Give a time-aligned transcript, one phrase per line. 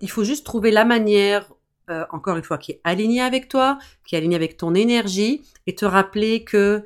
[0.00, 1.52] il faut juste trouver la manière,
[1.90, 5.42] euh, encore une fois, qui est alignée avec toi, qui est alignée avec ton énergie,
[5.66, 6.84] et te rappeler que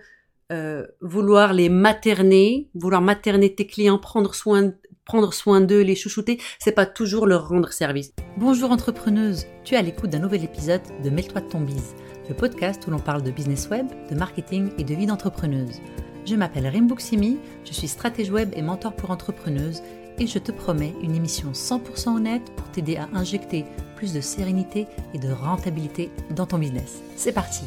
[0.52, 4.72] euh, vouloir les materner, vouloir materner tes clients, prendre soin,
[5.04, 8.12] prendre soin d'eux, les chouchouter, c'est pas toujours leur rendre service.
[8.36, 11.94] Bonjour entrepreneuse, tu es à l'écoute d'un nouvel épisode de Mêle-toi de ton bise,
[12.28, 15.80] le podcast où l'on parle de business web, de marketing et de vie d'entrepreneuse.
[16.26, 19.82] Je m'appelle Rimbuksimi, je suis stratège web et mentor pour entrepreneuses
[20.20, 23.64] et je te promets une émission 100% honnête pour t'aider à injecter
[23.96, 27.02] plus de sérénité et de rentabilité dans ton business.
[27.16, 27.64] C'est parti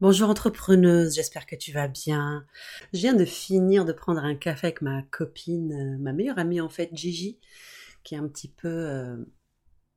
[0.00, 2.46] Bonjour entrepreneuse, j'espère que tu vas bien.
[2.92, 6.60] Je viens de finir de prendre un café avec ma copine, euh, ma meilleure amie
[6.60, 7.40] en fait, Gigi,
[8.04, 9.16] qui est un petit peu euh,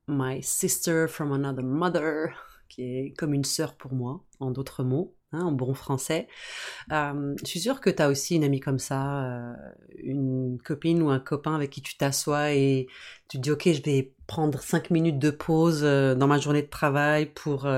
[0.08, 2.30] my sister from another mother,
[2.68, 5.14] qui est comme une sœur pour moi, en d'autres mots.
[5.32, 6.26] Hein, en bon français.
[6.90, 9.52] Euh, je suis sûre que tu as aussi une amie comme ça, euh,
[10.02, 12.88] une copine ou un copain avec qui tu t'assois et
[13.28, 16.62] tu te dis ok je vais prendre cinq minutes de pause euh, dans ma journée
[16.62, 17.68] de travail pour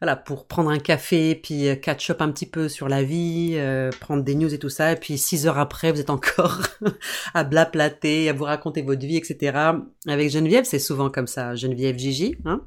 [0.00, 3.58] voilà pour prendre un café puis catch up un petit peu sur la vie,
[3.98, 6.60] prendre des news et tout ça et puis six heures après vous êtes encore
[7.34, 9.72] à blaplater, à vous raconter votre vie etc.
[10.06, 12.36] Avec Geneviève c'est souvent comme ça, Geneviève Gigi.
[12.44, 12.60] Hein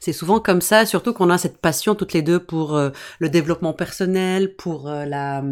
[0.00, 3.28] c'est souvent comme ça, surtout qu'on a cette passion toutes les deux pour euh, le
[3.28, 5.42] développement personnel, pour euh, la,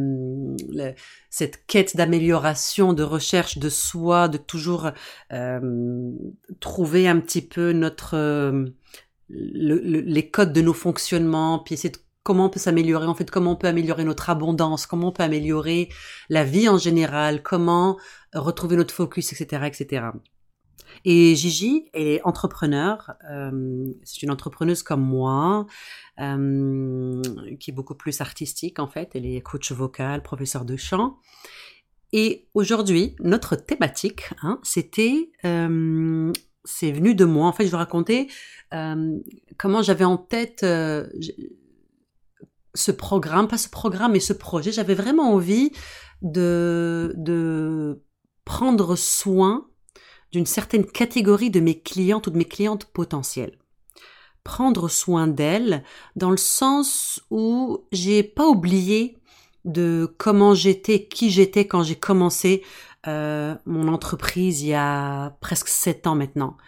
[1.30, 4.90] cette quête d'amélioration, de recherche de soi, de toujours
[5.32, 6.10] euh,
[6.60, 8.16] trouver un petit peu notre
[9.28, 13.52] les codes de nos fonctionnements, puis essayer de comment on peut s'améliorer, en fait, comment
[13.52, 15.88] on peut améliorer notre abondance, comment on peut améliorer
[16.28, 17.98] la vie en général, comment
[18.34, 20.06] retrouver notre focus, etc., etc.
[21.04, 23.14] Et Gigi, elle est entrepreneur.
[23.30, 25.66] Euh, c'est une entrepreneuse comme moi,
[26.20, 27.22] euh,
[27.60, 29.10] qui est beaucoup plus artistique en fait.
[29.14, 31.18] Elle est coach vocal, professeur de chant.
[32.12, 36.32] Et aujourd'hui, notre thématique, hein, c'était, euh,
[36.64, 37.46] c'est venu de moi.
[37.46, 38.28] En fait, je vais raconter
[39.58, 40.66] comment j'avais en tête
[42.74, 44.72] ce programme, pas ce programme, mais ce projet.
[44.72, 45.70] J'avais vraiment envie
[46.22, 48.02] de, de
[48.44, 49.68] prendre soin
[50.36, 53.56] d'une certaine catégorie de mes clientes ou de mes clientes potentielles.
[54.44, 55.82] Prendre soin d'elles
[56.14, 59.16] dans le sens où j'ai pas oublié
[59.64, 62.62] de comment j'étais, qui j'étais quand j'ai commencé
[63.08, 66.58] euh, mon entreprise il y a presque sept ans maintenant.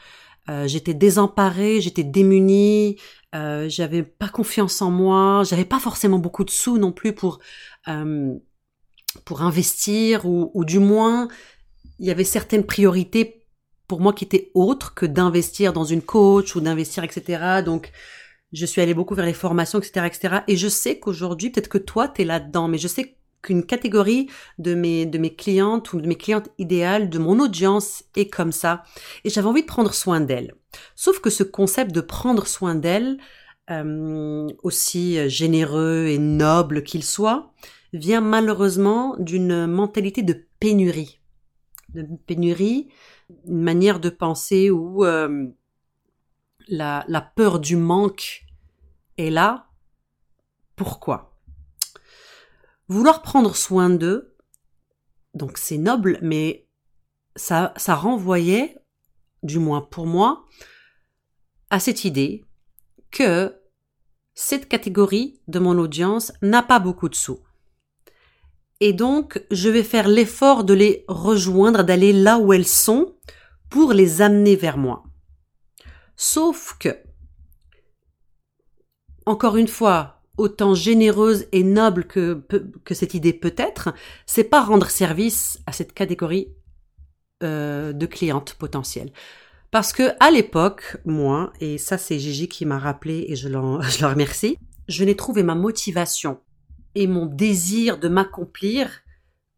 [0.48, 2.96] Euh, j'étais désemparée, j'étais démunie,
[3.34, 7.38] euh, j'avais pas confiance en moi, j'avais pas forcément beaucoup de sous non plus pour
[9.24, 11.28] pour investir ou, ou du moins
[11.98, 13.37] il y avait certaines priorités
[13.88, 17.62] pour moi qui était autre que d'investir dans une coach ou d'investir, etc.
[17.64, 17.90] Donc,
[18.52, 20.36] je suis allée beaucoup vers les formations, etc., etc.
[20.46, 24.28] Et je sais qu'aujourd'hui, peut-être que toi, tu es là-dedans, mais je sais qu'une catégorie
[24.58, 28.52] de mes, de mes clientes ou de mes clientes idéales, de mon audience est comme
[28.52, 28.82] ça.
[29.24, 30.54] Et j'avais envie de prendre soin d'elles.
[30.94, 33.18] Sauf que ce concept de prendre soin d'elles,
[33.70, 37.52] euh, aussi généreux et noble qu'il soit,
[37.92, 41.17] vient malheureusement d'une mentalité de pénurie.
[41.94, 42.88] De pénurie,
[43.46, 45.46] une manière de penser où euh,
[46.68, 48.44] la, peur du manque
[49.16, 49.70] est là.
[50.76, 51.38] Pourquoi?
[52.88, 54.36] Vouloir prendre soin d'eux,
[55.34, 56.66] donc c'est noble, mais
[57.36, 58.76] ça, ça renvoyait,
[59.42, 60.44] du moins pour moi,
[61.70, 62.44] à cette idée
[63.10, 63.60] que
[64.34, 67.40] cette catégorie de mon audience n'a pas beaucoup de sous.
[68.80, 73.14] Et donc, je vais faire l'effort de les rejoindre, d'aller là où elles sont
[73.70, 75.04] pour les amener vers moi.
[76.16, 76.96] Sauf que,
[79.26, 82.42] encore une fois, autant généreuse et noble que,
[82.84, 83.92] que cette idée peut être,
[84.26, 86.54] c'est pas rendre service à cette catégorie
[87.42, 89.12] euh, de clientes potentielles.
[89.70, 93.52] Parce que à l'époque, moi, et ça c'est Gigi qui m'a rappelé et je je
[93.52, 94.56] le remercie,
[94.88, 96.40] je n'ai trouvé ma motivation
[96.94, 99.00] et mon désir de m'accomplir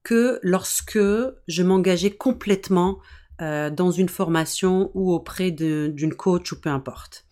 [0.03, 3.01] que lorsque je m'engageais complètement
[3.41, 7.25] euh, dans une formation ou auprès d'une coach ou peu importe.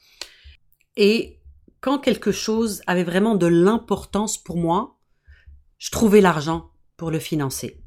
[0.96, 1.38] Et
[1.81, 4.99] quand quelque chose avait vraiment de l'importance pour moi,
[5.78, 7.81] je trouvais l'argent pour le financer.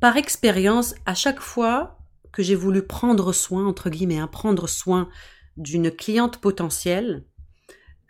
[0.00, 1.98] Par expérience, à chaque fois
[2.32, 5.08] que j'ai voulu prendre soin, entre guillemets, hein, prendre soin
[5.56, 7.24] d'une cliente potentielle,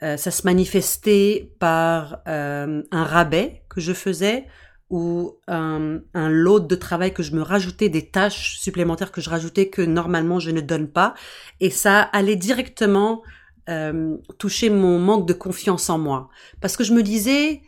[0.03, 4.47] euh, ça se manifestait par euh, un rabais que je faisais
[4.91, 9.31] ou un, un, lot de travail que je me rajoutais, des tâches supplémentaires que je
[9.31, 11.15] rajoutais que normalement je ne donne pas.
[11.61, 13.23] Et ça allait directement
[13.69, 16.29] euh, toucher mon manque de confiance en moi.
[16.61, 17.63] Parce que je me disais,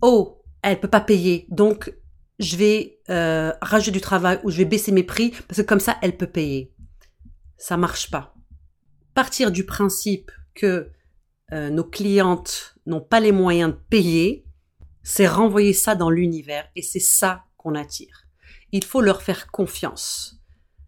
[0.00, 1.94] oh, elle peut pas payer, donc
[2.38, 2.98] je vais
[3.60, 6.26] rajouter du travail ou je vais baisser mes prix parce que comme ça, elle peut
[6.26, 6.72] payer.
[7.58, 8.34] ça marche pas.
[9.14, 10.90] Partir du principe que
[11.52, 14.46] euh, nos clientes n'ont pas les moyens de payer,
[15.02, 18.24] c'est renvoyer ça dans l'univers et c'est ça qu'on attire.
[18.72, 20.40] Il faut leur faire confiance.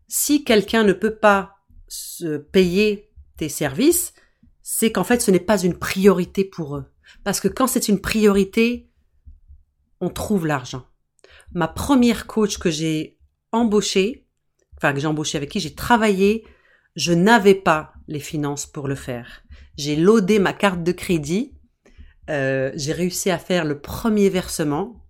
[0.09, 1.57] Si quelqu'un ne peut pas
[1.89, 4.15] se payer tes services,
[4.63, 6.87] c'est qu'en fait ce n'est pas une priorité pour eux.
[7.23, 8.91] Parce que quand c'est une priorité,
[10.01, 10.87] on trouve l'argent.
[11.53, 13.19] Ma première coach que j'ai
[13.53, 14.27] embauchée,
[14.77, 16.45] enfin que j'ai embauchée avec qui j'ai travaillé,
[16.97, 19.43] je n'avais pas les finances pour le faire.
[19.77, 21.55] J'ai loadé ma carte de crédit,
[22.31, 25.03] euh, j'ai réussi à faire le premier versement.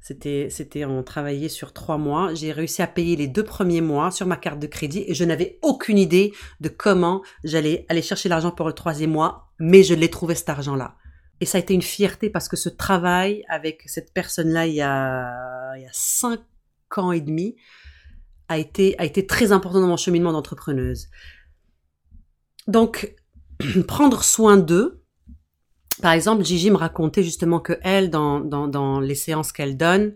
[0.00, 2.32] C'était, c'était, on travaillait sur trois mois.
[2.32, 5.24] J'ai réussi à payer les deux premiers mois sur ma carte de crédit et je
[5.24, 9.94] n'avais aucune idée de comment j'allais aller chercher l'argent pour le troisième mois, mais je
[9.94, 10.94] l'ai trouvé cet argent-là.
[11.40, 14.80] Et ça a été une fierté parce que ce travail avec cette personne-là il y
[14.80, 16.40] a, il y a cinq
[16.96, 17.56] ans et demi
[18.48, 21.08] a été, a été très important dans mon cheminement d'entrepreneuse.
[22.66, 23.14] Donc,
[23.86, 25.02] prendre soin d'eux.
[26.00, 30.14] Par exemple, Gigi me racontait justement que elle, dans, dans, dans les séances qu'elle donne,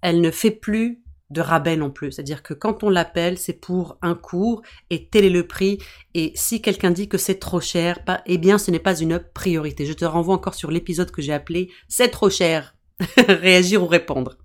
[0.00, 2.12] elle ne fait plus de rabais non plus.
[2.12, 5.78] C'est-à-dire que quand on l'appelle, c'est pour un cours et tel est le prix.
[6.14, 9.86] Et si quelqu'un dit que c'est trop cher, eh bien, ce n'est pas une priorité.
[9.86, 12.76] Je te renvoie encore sur l'épisode que j'ai appelé C'est trop cher.
[13.28, 14.38] Réagir ou répondre.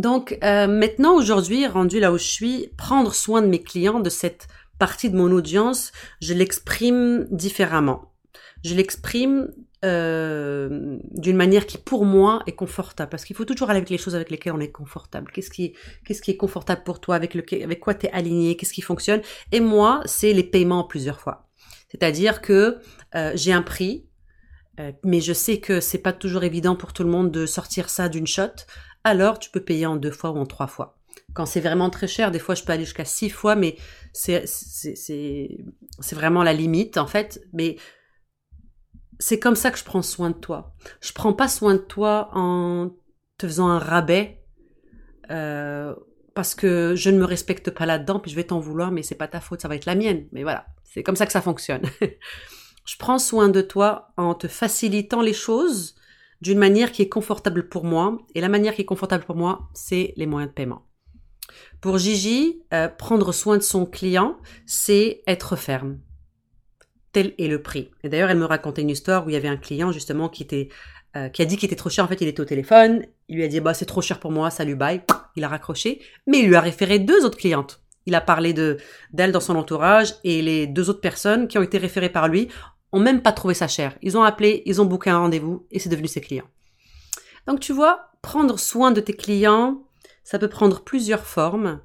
[0.00, 4.08] Donc euh, maintenant, aujourd'hui, rendu là où je suis, prendre soin de mes clients, de
[4.08, 4.48] cette
[4.78, 5.92] partie de mon audience,
[6.22, 8.10] je l'exprime différemment.
[8.64, 9.52] Je l'exprime
[9.84, 13.10] euh, d'une manière qui pour moi est confortable.
[13.10, 15.30] Parce qu'il faut toujours aller avec les choses avec lesquelles on est confortable.
[15.32, 15.74] Qu'est-ce qui
[16.06, 19.20] est confortable pour toi avec le avec quoi tu es aligné qu'est-ce qui fonctionne?
[19.52, 21.46] Et moi c'est les paiements plusieurs fois.
[21.90, 22.78] C'est-à-dire que
[23.14, 24.06] euh, j'ai un prix
[25.04, 28.08] mais je sais que c'est pas toujours évident pour tout le monde de sortir ça
[28.08, 28.64] d'une shot
[29.04, 30.96] alors tu peux payer en deux fois ou en trois fois
[31.32, 33.76] quand c'est vraiment très cher des fois je peux aller jusqu'à six fois mais
[34.12, 34.44] c'est
[36.12, 37.76] vraiment la limite en fait mais
[39.20, 40.74] c'est comme ça que je prends soin de toi.
[41.00, 42.90] Je prends pas soin de toi en
[43.38, 44.42] te faisant un rabais
[45.30, 45.94] euh,
[46.34, 49.14] parce que je ne me respecte pas là-dedans, puis je vais t'en vouloir, mais c'est
[49.14, 50.26] pas ta faute, ça va être la mienne.
[50.32, 51.82] Mais voilà, c'est comme ça que ça fonctionne.
[52.86, 55.94] je prends soin de toi en te facilitant les choses
[56.40, 59.68] d'une manière qui est confortable pour moi, et la manière qui est confortable pour moi,
[59.74, 60.86] c'est les moyens de paiement.
[61.80, 65.98] Pour Gigi, euh, prendre soin de son client, c'est être ferme
[67.12, 67.90] tel est le prix.
[68.02, 70.42] Et d'ailleurs, elle me racontait une histoire où il y avait un client justement qui
[70.42, 70.68] était
[71.16, 72.04] euh, qui a dit qu'il était trop cher.
[72.04, 73.04] En fait, il était au téléphone.
[73.28, 75.02] Il lui a dit bah c'est trop cher pour moi, salut bye.
[75.36, 77.82] Il a raccroché, mais il lui a référé deux autres clientes.
[78.06, 78.78] Il a parlé de
[79.12, 82.48] d'elle dans son entourage et les deux autres personnes qui ont été référées par lui
[82.92, 83.96] ont même pas trouvé ça cher.
[84.02, 86.48] Ils ont appelé, ils ont booké un rendez-vous et c'est devenu ses clients.
[87.46, 89.82] Donc tu vois, prendre soin de tes clients,
[90.24, 91.80] ça peut prendre plusieurs formes.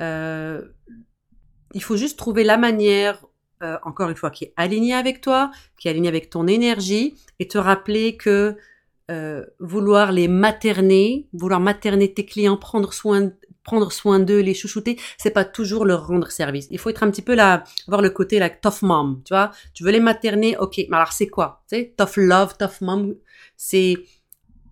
[0.00, 0.62] Euh,
[1.74, 3.24] il faut juste trouver la manière
[3.62, 7.14] euh, encore une fois, qui est aligné avec toi, qui est aligné avec ton énergie,
[7.38, 8.56] et te rappeler que
[9.10, 13.30] euh, vouloir les materner, vouloir materner tes clients, prendre soin
[13.64, 16.66] prendre soin d'eux, les chouchouter, c'est pas toujours leur rendre service.
[16.70, 19.52] Il faut être un petit peu là, avoir le côté la tough mom, tu vois.
[19.74, 21.62] Tu veux les materner, ok, mais alors c'est quoi?
[21.70, 23.14] Tu sais, tough love, tough mom,
[23.56, 23.96] c'est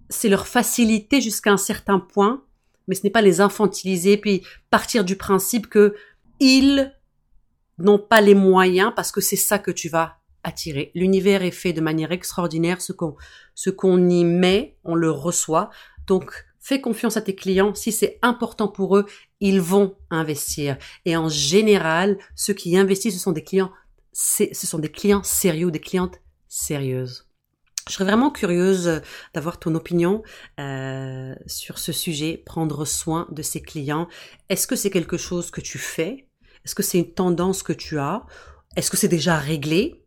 [0.08, 2.42] c'est leur faciliter jusqu'à un certain point,
[2.88, 5.94] mais ce n'est pas les infantiliser puis partir du principe que
[6.40, 6.92] ils
[7.78, 10.90] n'ont pas les moyens parce que c'est ça que tu vas attirer.
[10.94, 12.80] L'univers est fait de manière extraordinaire.
[12.80, 13.16] Ce qu'on,
[13.54, 15.70] ce qu'on y met, on le reçoit.
[16.06, 17.74] Donc, fais confiance à tes clients.
[17.74, 19.06] Si c'est important pour eux,
[19.40, 20.76] ils vont investir.
[21.04, 23.72] Et en général, ceux qui investissent, ce sont des clients,
[24.12, 27.26] ce sont des clients sérieux, des clientes sérieuses.
[27.88, 29.00] Je serais vraiment curieuse
[29.34, 30.22] d'avoir ton opinion
[30.60, 34.06] euh, sur ce sujet, prendre soin de ses clients.
[34.48, 36.28] Est-ce que c'est quelque chose que tu fais?
[36.64, 38.26] Est-ce que c'est une tendance que tu as?
[38.76, 40.04] Est-ce que c'est déjà réglé?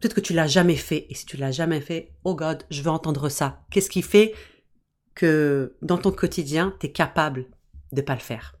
[0.00, 1.06] Peut-être que tu l'as jamais fait.
[1.10, 3.64] Et si tu l'as jamais fait, oh God, je veux entendre ça.
[3.70, 4.32] Qu'est-ce qui fait
[5.14, 7.46] que dans ton quotidien, tu es capable
[7.92, 8.56] de pas le faire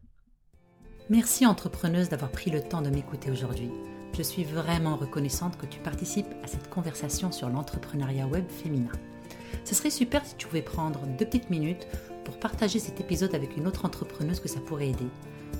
[1.10, 3.70] Merci entrepreneuse d'avoir pris le temps de m'écouter aujourd'hui.
[4.16, 8.92] Je suis vraiment reconnaissante que tu participes à cette conversation sur l'entrepreneuriat web féminin.
[9.64, 11.86] Ce serait super si tu pouvais prendre deux petites minutes
[12.24, 15.08] pour partager cet épisode avec une autre entrepreneuse que ça pourrait aider.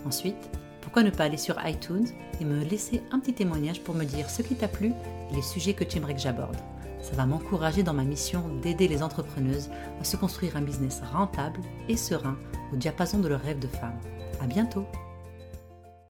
[0.05, 2.09] Ensuite, pourquoi ne pas aller sur iTunes
[2.41, 4.93] et me laisser un petit témoignage pour me dire ce qui t'a plu
[5.31, 6.57] et les sujets que tu aimerais que j'aborde.
[7.03, 11.61] Ça va m'encourager dans ma mission d'aider les entrepreneuses à se construire un business rentable
[11.89, 12.39] et serein
[12.73, 13.99] au diapason de leurs rêves de femme.
[14.41, 14.87] À bientôt!